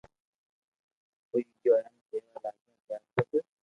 [1.29, 3.29] ھوئي گيو ھين ڪيوا لاگيو ڪي آ سب